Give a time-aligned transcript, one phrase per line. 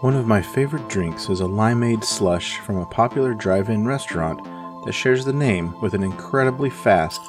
[0.00, 4.44] One of my favorite drinks is a limeade slush from a popular drive in restaurant
[4.84, 7.22] that shares the name with an incredibly fast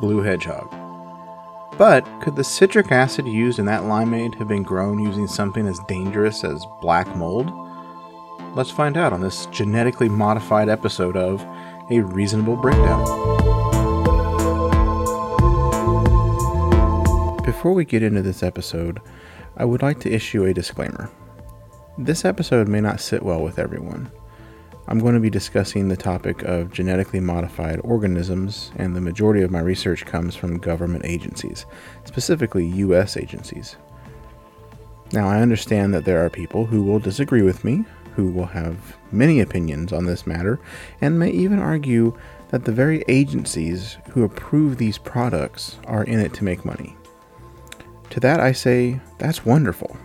[0.00, 0.70] blue hedgehog.
[1.76, 5.78] But could the citric acid used in that limeade have been grown using something as
[5.80, 7.52] dangerous as black mold?
[8.56, 11.42] Let's find out on this genetically modified episode of
[11.90, 13.04] A Reasonable Breakdown.
[17.44, 19.02] Before we get into this episode,
[19.58, 21.10] I would like to issue a disclaimer.
[21.96, 24.10] This episode may not sit well with everyone.
[24.88, 29.52] I'm going to be discussing the topic of genetically modified organisms, and the majority of
[29.52, 31.66] my research comes from government agencies,
[32.04, 33.16] specifically U.S.
[33.16, 33.76] agencies.
[35.12, 37.84] Now, I understand that there are people who will disagree with me,
[38.16, 40.58] who will have many opinions on this matter,
[41.00, 42.18] and may even argue
[42.48, 46.96] that the very agencies who approve these products are in it to make money.
[48.10, 49.96] To that, I say, that's wonderful.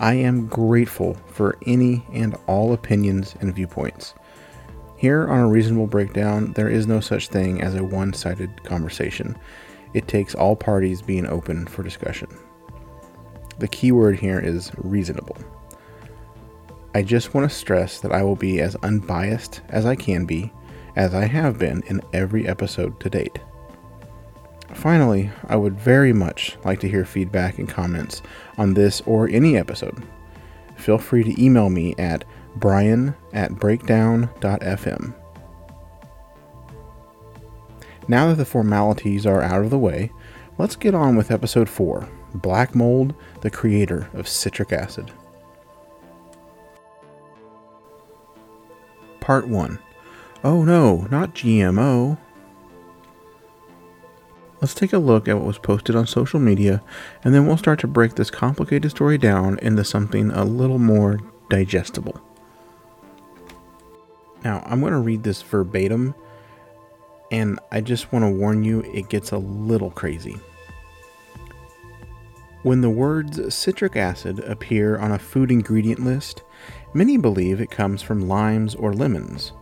[0.00, 4.14] I am grateful for any and all opinions and viewpoints.
[4.96, 9.36] Here on a reasonable breakdown, there is no such thing as a one sided conversation.
[9.92, 12.28] It takes all parties being open for discussion.
[13.58, 15.36] The key word here is reasonable.
[16.94, 20.52] I just want to stress that I will be as unbiased as I can be,
[20.96, 23.38] as I have been in every episode to date.
[24.74, 28.20] Finally, I would very much like to hear feedback and comments
[28.58, 30.06] on this or any episode.
[30.76, 32.24] Feel free to email me at
[32.56, 35.14] brian at breakdown.fm.
[38.06, 40.10] Now that the formalities are out of the way,
[40.58, 45.10] let's get on with episode 4 Black Mold, the creator of citric acid.
[49.20, 49.78] Part 1
[50.42, 52.18] Oh no, not GMO.
[54.64, 56.82] Let's take a look at what was posted on social media,
[57.22, 61.20] and then we'll start to break this complicated story down into something a little more
[61.50, 62.18] digestible.
[64.42, 66.14] Now, I'm going to read this verbatim,
[67.30, 70.38] and I just want to warn you it gets a little crazy.
[72.62, 76.42] When the words citric acid appear on a food ingredient list,
[76.94, 79.52] many believe it comes from limes or lemons.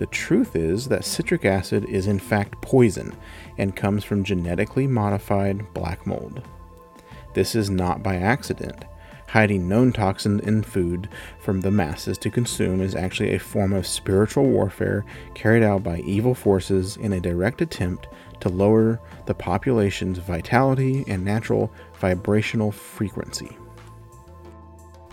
[0.00, 3.14] The truth is that citric acid is in fact poison
[3.58, 6.40] and comes from genetically modified black mold.
[7.34, 8.86] This is not by accident.
[9.28, 13.86] Hiding known toxins in food from the masses to consume is actually a form of
[13.86, 18.08] spiritual warfare carried out by evil forces in a direct attempt
[18.40, 23.54] to lower the population's vitality and natural vibrational frequency.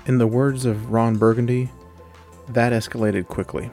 [0.05, 1.69] In the words of Ron Burgundy,
[2.47, 3.69] that escalated quickly.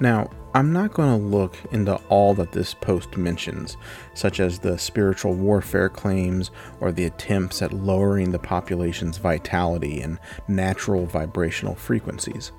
[0.00, 3.76] Now, I'm not going to look into all that this post mentions,
[4.14, 6.50] such as the spiritual warfare claims
[6.80, 10.18] or the attempts at lowering the population's vitality and
[10.48, 12.50] natural vibrational frequencies.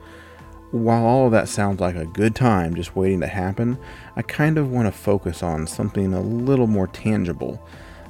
[0.69, 3.77] While all of that sounds like a good time just waiting to happen,
[4.15, 7.61] I kind of want to focus on something a little more tangible,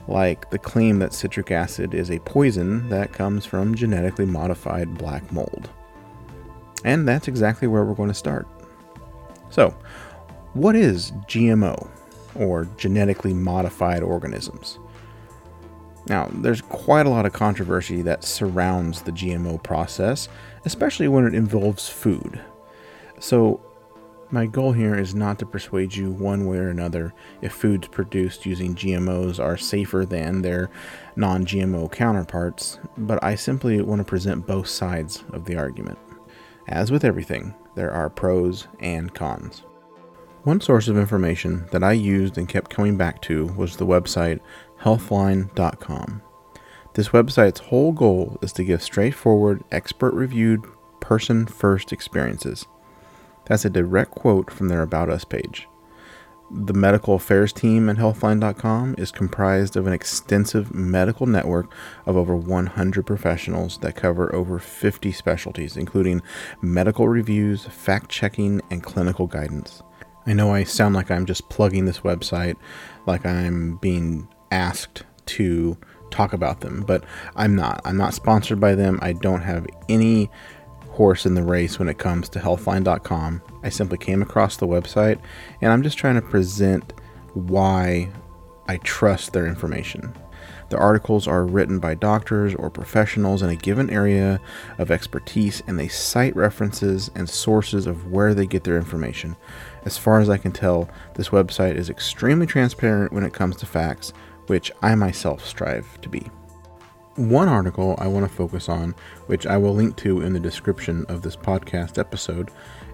[0.08, 5.32] like the claim that citric acid is a poison that comes from genetically modified black
[5.32, 5.72] mold.
[6.84, 8.48] And that's exactly where we're going to start.
[9.52, 9.76] So,
[10.54, 11.90] what is GMO,
[12.36, 14.80] or genetically modified organisms?
[16.08, 20.30] Now, there's quite a lot of controversy that surrounds the GMO process,
[20.66, 22.42] especially when it involves food.
[23.20, 23.62] So,
[24.32, 28.46] my goal here is not to persuade you one way or another if foods produced
[28.46, 30.72] using GMOs are safer than their
[31.18, 36.00] non GMO counterparts, but I simply want to present both sides of the argument.
[36.70, 39.64] As with everything, there are pros and cons.
[40.44, 44.40] One source of information that I used and kept coming back to was the website
[44.82, 46.22] healthline.com.
[46.94, 50.66] This website's whole goal is to give straightforward, expert reviewed,
[51.00, 52.66] person first experiences.
[53.46, 55.68] That's a direct quote from their About Us page.
[56.54, 61.74] The medical affairs team at Healthline.com is comprised of an extensive medical network
[62.06, 66.22] of over 100 professionals that cover over 50 specialties, including
[66.62, 69.82] medical reviews, fact checking, and clinical guidance.
[70.26, 72.58] I know I sound like I'm just plugging this website,
[73.08, 75.78] like I'm being asked to
[76.12, 77.80] talk about them, but I'm not.
[77.86, 79.00] I'm not sponsored by them.
[79.02, 80.30] I don't have any
[80.92, 83.42] horse in the race when it comes to healthline.com.
[83.64, 85.20] I simply came across the website
[85.62, 86.94] and I'm just trying to present
[87.34, 88.10] why
[88.68, 90.14] I trust their information.
[90.70, 94.40] The articles are written by doctors or professionals in a given area
[94.78, 99.36] of expertise and they cite references and sources of where they get their information.
[99.84, 103.66] As far as I can tell, this website is extremely transparent when it comes to
[103.66, 104.14] facts,
[104.48, 106.30] which I myself strive to be.
[107.18, 108.96] One article I want to focus on,
[109.28, 112.52] which I will link to in the description of this podcast episode,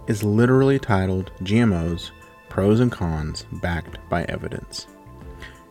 [0.08, 2.10] is literally titled GMOs
[2.50, 4.88] Pros and Cons Backed by Evidence.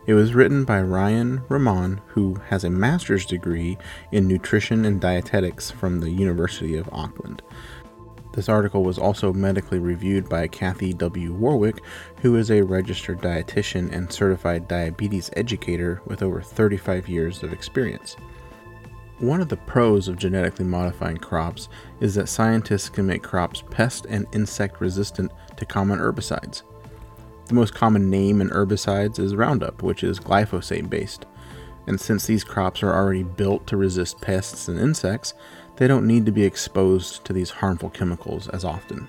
[0.05, 3.77] It was written by Ryan Raman, who has a master's degree
[4.13, 7.41] in nutrition and dietetics from the University of Auckland.
[8.31, 11.33] This article was also medically reviewed by Kathy W.
[11.33, 11.81] Warwick,
[12.21, 18.15] who is a registered dietitian and certified diabetes educator with over 35 years of experience.
[19.19, 21.69] One of the pros of genetically modifying crops
[21.99, 26.61] is that scientists can make crops pest and insect resistant to common herbicides.
[27.47, 31.25] The most common name in herbicides is Roundup, which is glyphosate based.
[31.87, 35.33] And since these crops are already built to resist pests and insects,
[35.77, 39.07] they don't need to be exposed to these harmful chemicals as often.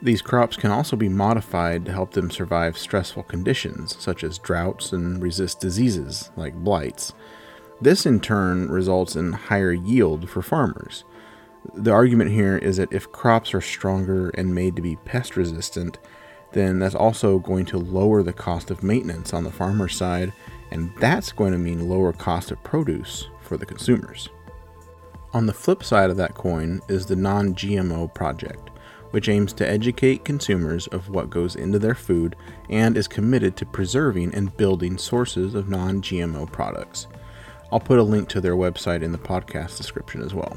[0.00, 4.94] These crops can also be modified to help them survive stressful conditions, such as droughts,
[4.94, 7.12] and resist diseases like blights.
[7.82, 11.04] This in turn results in higher yield for farmers.
[11.74, 15.98] The argument here is that if crops are stronger and made to be pest resistant,
[16.52, 20.32] then that's also going to lower the cost of maintenance on the farmer's side,
[20.70, 24.28] and that's going to mean lower cost of produce for the consumers.
[25.32, 28.70] On the flip side of that coin is the Non GMO Project,
[29.12, 32.36] which aims to educate consumers of what goes into their food
[32.68, 37.06] and is committed to preserving and building sources of non GMO products.
[37.72, 40.56] I'll put a link to their website in the podcast description as well.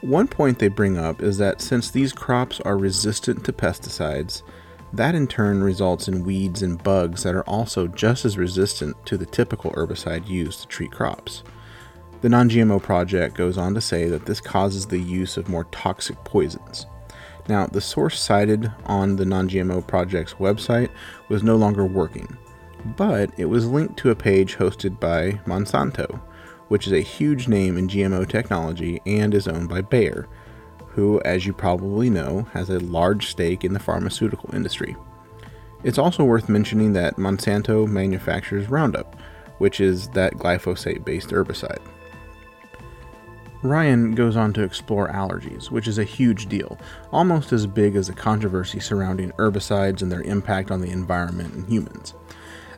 [0.00, 4.42] One point they bring up is that since these crops are resistant to pesticides,
[4.92, 9.16] that in turn results in weeds and bugs that are also just as resistant to
[9.16, 11.44] the typical herbicide used to treat crops.
[12.20, 15.64] The Non GMO Project goes on to say that this causes the use of more
[15.64, 16.86] toxic poisons.
[17.48, 20.90] Now, the source cited on the Non GMO Project's website
[21.28, 22.36] was no longer working,
[22.84, 26.20] but it was linked to a page hosted by Monsanto,
[26.68, 30.28] which is a huge name in GMO technology and is owned by Bayer,
[30.88, 34.96] who, as you probably know, has a large stake in the pharmaceutical industry.
[35.84, 39.16] It's also worth mentioning that Monsanto manufactures Roundup,
[39.58, 41.80] which is that glyphosate based herbicide.
[43.62, 46.78] Ryan goes on to explore allergies, which is a huge deal,
[47.12, 51.68] almost as big as the controversy surrounding herbicides and their impact on the environment and
[51.68, 52.14] humans.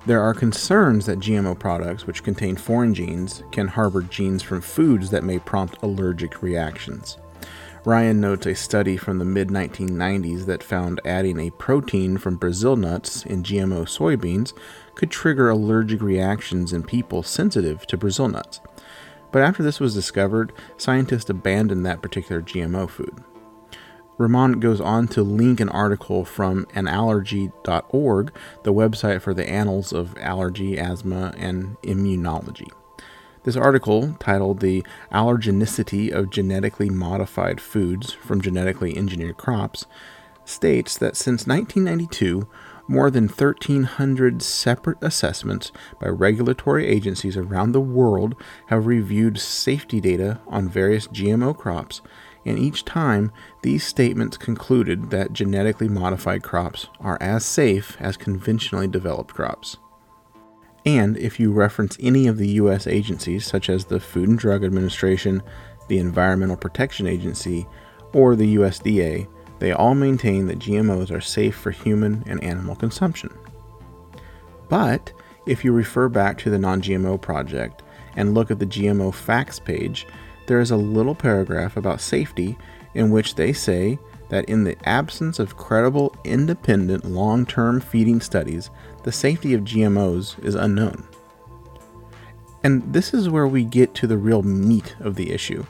[0.07, 5.09] There are concerns that GMO products, which contain foreign genes, can harbor genes from foods
[5.09, 7.17] that may prompt allergic reactions.
[7.87, 12.77] Ryan notes a study from the mid 1990s that found adding a protein from Brazil
[12.77, 14.53] nuts in GMO soybeans
[14.95, 18.61] could trigger allergic reactions in people sensitive to Brazil nuts.
[19.33, 23.25] But after this was discovered, scientists abandoned that particular GMO food.
[24.17, 28.33] Raman goes on to link an article from annallergy.org,
[28.63, 32.71] the website for the annals of allergy, asthma, and immunology.
[33.43, 39.85] This article, titled The Allergenicity of Genetically Modified Foods from Genetically Engineered Crops,
[40.45, 42.47] states that since 1992,
[42.87, 48.35] more than 1,300 separate assessments by regulatory agencies around the world
[48.67, 52.03] have reviewed safety data on various GMO crops
[52.47, 53.33] and each time
[53.63, 59.77] these statements concluded that genetically modified crops are as safe as conventionally developed crops.
[60.87, 62.87] And if you reference any of the U.S.
[62.87, 65.43] agencies, such as the Food and Drug Administration,
[65.89, 67.67] the Environmental Protection Agency,
[68.13, 69.27] or the USDA,
[69.59, 73.31] they all maintain that GMOs are safe for human and animal consumption.
[74.69, 75.13] But
[75.47, 77.83] if you refer back to the Non GMO Project
[78.17, 80.07] and look at the GMO facts page,
[80.47, 82.57] there is a little paragraph about safety
[82.95, 83.99] in which they say
[84.29, 88.71] that in the absence of credible, independent, long term feeding studies,
[89.03, 91.07] the safety of GMOs is unknown.
[92.63, 95.67] And this is where we get to the real meat of the issue.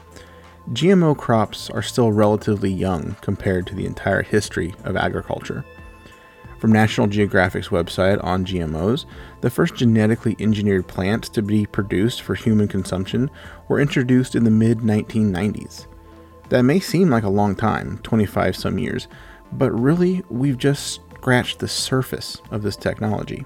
[0.71, 5.63] GMO crops are still relatively young compared to the entire history of agriculture.
[6.65, 9.05] From National Geographic's website on GMOs,
[9.41, 13.29] the first genetically engineered plants to be produced for human consumption
[13.67, 15.85] were introduced in the mid 1990s.
[16.49, 19.07] That may seem like a long time, 25 some years,
[19.51, 23.45] but really we've just scratched the surface of this technology.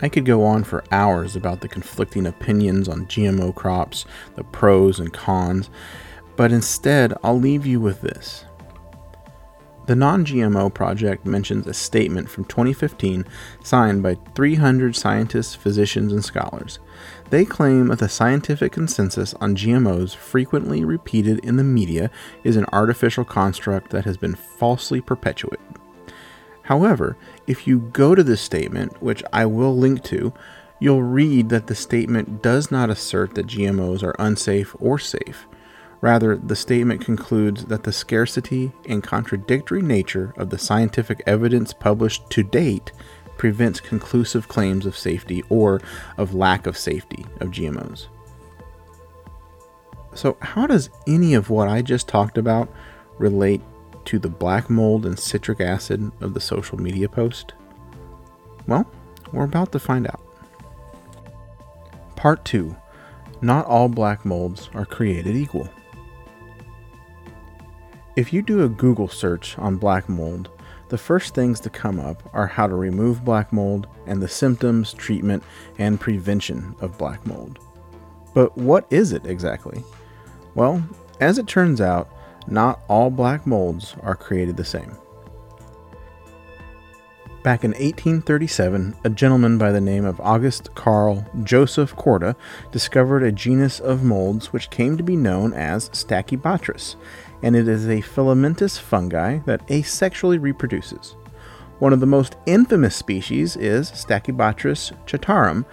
[0.00, 4.98] I could go on for hours about the conflicting opinions on GMO crops, the pros
[4.98, 5.68] and cons,
[6.36, 8.46] but instead I'll leave you with this.
[9.90, 13.24] The Non GMO Project mentions a statement from 2015
[13.64, 16.78] signed by 300 scientists, physicians, and scholars.
[17.30, 22.08] They claim that the scientific consensus on GMOs, frequently repeated in the media,
[22.44, 25.58] is an artificial construct that has been falsely perpetuated.
[26.62, 27.16] However,
[27.48, 30.32] if you go to this statement, which I will link to,
[30.78, 35.48] you'll read that the statement does not assert that GMOs are unsafe or safe.
[36.00, 42.28] Rather, the statement concludes that the scarcity and contradictory nature of the scientific evidence published
[42.30, 42.92] to date
[43.36, 45.80] prevents conclusive claims of safety or
[46.16, 48.06] of lack of safety of GMOs.
[50.14, 52.72] So, how does any of what I just talked about
[53.18, 53.60] relate
[54.06, 57.52] to the black mold and citric acid of the social media post?
[58.66, 58.90] Well,
[59.32, 60.20] we're about to find out.
[62.16, 62.74] Part 2
[63.40, 65.68] Not all black molds are created equal.
[68.16, 70.50] If you do a Google search on black mold,
[70.88, 74.92] the first things to come up are how to remove black mold and the symptoms,
[74.92, 75.44] treatment,
[75.78, 77.60] and prevention of black mold.
[78.34, 79.84] But what is it exactly?
[80.56, 80.82] Well,
[81.20, 82.10] as it turns out,
[82.48, 84.96] not all black molds are created the same.
[87.42, 92.36] Back in 1837, a gentleman by the name of August Carl Joseph Corda
[92.70, 96.96] discovered a genus of molds which came to be known as Stachybotrys,
[97.42, 101.16] and it is a filamentous fungi that asexually reproduces.
[101.78, 105.64] One of the most infamous species is Stachybotrys chartarum.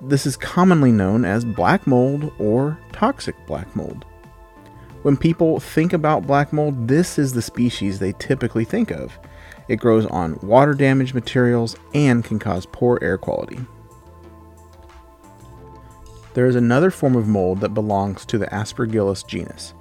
[0.00, 4.04] This is commonly known as black mold or toxic black mold.
[5.02, 9.18] When people think about black mold, this is the species they typically think of.
[9.68, 13.60] It grows on water damaged materials and can cause poor air quality.
[16.32, 19.74] There is another form of mold that belongs to the Aspergillus genus.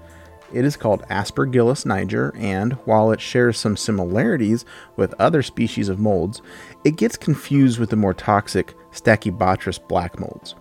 [0.54, 6.00] It is called Aspergillus niger, and while it shares some similarities with other species of
[6.00, 6.42] molds,
[6.84, 10.54] it gets confused with the more toxic Stachybotrys black molds.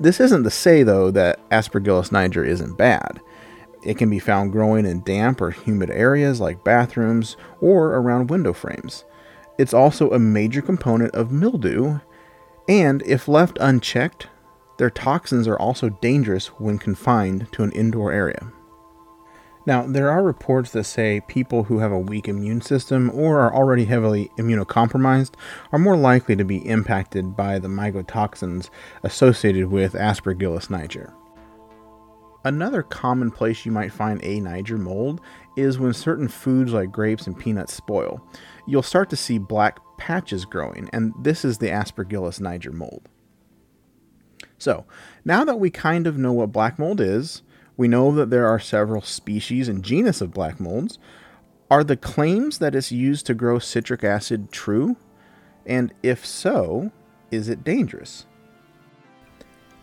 [0.00, 3.20] This isn't to say, though, that Aspergillus niger isn't bad.
[3.84, 8.52] It can be found growing in damp or humid areas like bathrooms or around window
[8.52, 9.04] frames.
[9.58, 12.00] It's also a major component of mildew,
[12.68, 14.28] and if left unchecked,
[14.78, 18.50] their toxins are also dangerous when confined to an indoor area.
[19.66, 23.54] Now, there are reports that say people who have a weak immune system or are
[23.54, 25.34] already heavily immunocompromised
[25.72, 28.68] are more likely to be impacted by the mycotoxins
[29.02, 31.14] associated with Aspergillus niger.
[32.44, 34.38] Another common place you might find A.
[34.38, 35.22] niger mold
[35.56, 38.20] is when certain foods like grapes and peanuts spoil.
[38.66, 43.08] You'll start to see black patches growing, and this is the Aspergillus niger mold.
[44.58, 44.84] So,
[45.24, 47.42] now that we kind of know what black mold is,
[47.76, 50.98] we know that there are several species and genus of black molds.
[51.70, 54.96] Are the claims that it's used to grow citric acid true?
[55.66, 56.92] And if so,
[57.30, 58.26] is it dangerous?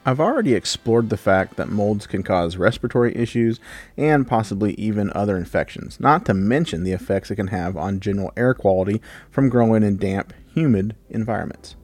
[0.04, 3.60] I've already explored the fact that molds can cause respiratory issues
[3.98, 8.34] and possibly even other infections, not to mention the effects it can have on general
[8.36, 11.76] air quality from growing in damp, humid environments.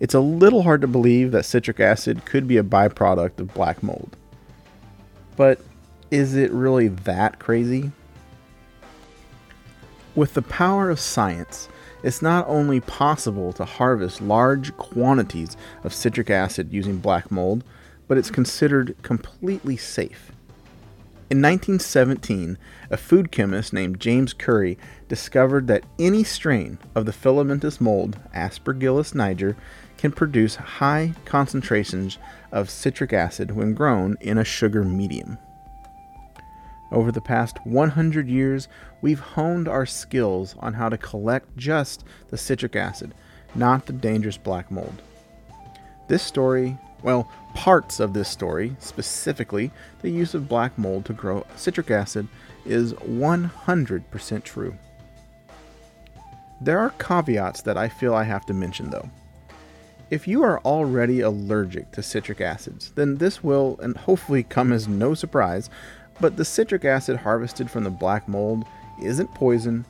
[0.00, 3.80] It's a little hard to believe that citric acid could be a byproduct of black
[3.80, 4.16] mold.
[5.36, 5.60] But
[6.10, 7.90] is it really that crazy?
[10.14, 11.68] With the power of science,
[12.02, 17.64] it's not only possible to harvest large quantities of citric acid using black mold,
[18.08, 20.32] but it's considered completely safe.
[21.32, 22.58] In 1917,
[22.90, 24.76] a food chemist named James Currie
[25.08, 29.56] discovered that any strain of the filamentous mold, Aspergillus niger,
[29.96, 32.18] can produce high concentrations
[32.52, 35.38] of citric acid when grown in a sugar medium.
[36.90, 38.68] Over the past 100 years,
[39.00, 43.14] we've honed our skills on how to collect just the citric acid,
[43.54, 45.00] not the dangerous black mold.
[46.08, 51.44] This story, well, parts of this story, specifically the use of black mold to grow
[51.56, 52.28] citric acid,
[52.64, 54.74] is 100% true.
[56.60, 59.10] There are caveats that I feel I have to mention though.
[60.10, 64.86] If you are already allergic to citric acids, then this will, and hopefully come as
[64.86, 65.70] no surprise,
[66.20, 68.64] but the citric acid harvested from the black mold
[69.02, 69.86] isn't poison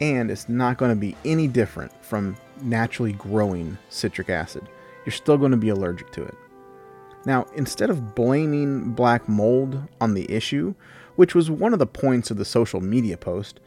[0.00, 4.66] and it's not going to be any different from naturally growing citric acid.
[5.04, 6.34] You're still going to be allergic to it.
[7.26, 10.74] Now, instead of blaming black mold on the issue,
[11.16, 13.58] which was one of the points of the social media post,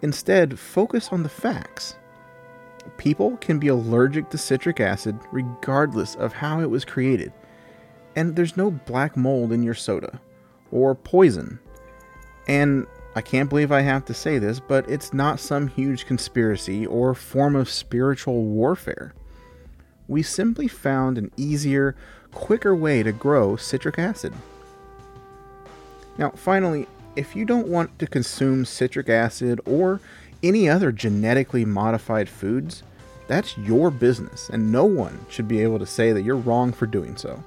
[0.00, 1.94] instead focus on the facts.
[2.96, 7.32] People can be allergic to citric acid regardless of how it was created.
[8.16, 10.20] And there's no black mold in your soda
[10.70, 11.60] or poison.
[12.48, 16.86] And I can't believe I have to say this, but it's not some huge conspiracy
[16.86, 19.14] or form of spiritual warfare.
[20.08, 21.94] We simply found an easier,
[22.32, 24.32] quicker way to grow citric acid.
[26.18, 26.86] Now, finally,
[27.16, 30.00] if you don't want to consume citric acid or
[30.42, 32.82] any other genetically modified foods,
[33.32, 36.86] That's your business, and no one should be able to say that you're wrong for
[36.86, 37.42] doing so.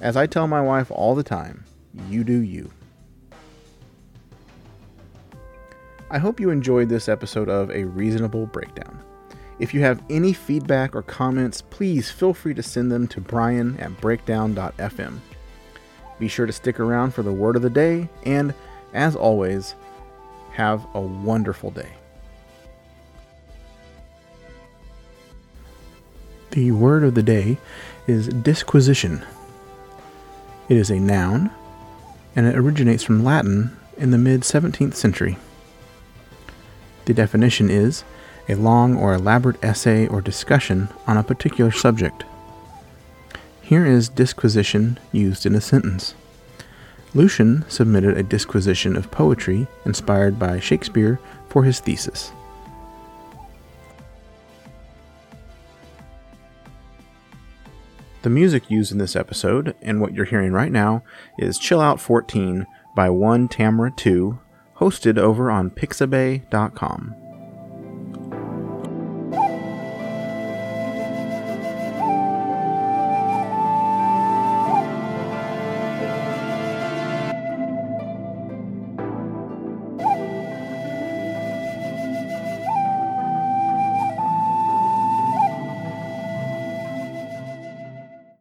[0.00, 1.64] As I tell my wife all the time,
[2.08, 2.70] you do you.
[6.10, 8.98] I hope you enjoyed this episode of A Reasonable Breakdown.
[9.58, 13.76] If you have any feedback or comments, please feel free to send them to brian
[13.78, 15.18] at breakdown.fm.
[16.18, 18.54] Be sure to stick around for the word of the day, and
[18.94, 19.74] as always,
[20.52, 21.90] have a wonderful day.
[26.52, 27.58] The word of the day
[28.06, 29.24] is disquisition.
[30.68, 31.50] It is a noun,
[32.34, 35.36] and it originates from Latin in the mid 17th century.
[37.04, 38.04] The definition is
[38.48, 42.24] a long or elaborate essay or discussion on a particular subject.
[43.60, 46.14] Here is disquisition used in a sentence.
[47.14, 52.32] Lucian submitted a disquisition of poetry inspired by Shakespeare for his thesis.
[58.22, 61.02] The music used in this episode, and what you're hearing right now,
[61.38, 64.38] is Chill Out 14 by One Tamara 2,
[64.78, 67.27] hosted over on Pixabay.com.